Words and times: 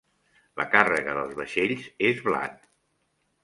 La 0.61 0.65
càrrega 0.75 1.13
dels 1.19 1.37
vaixells 1.41 1.87
és 2.11 2.25
blat. 2.31 2.61